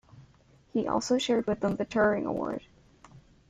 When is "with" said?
1.45-1.59